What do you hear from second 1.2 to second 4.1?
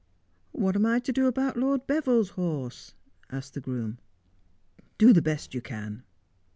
about Lord Beville's horse 1' asked the groom.'